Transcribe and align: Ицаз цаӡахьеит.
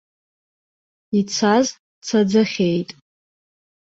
Ицаз 1.19 1.67
цаӡахьеит. 2.05 2.89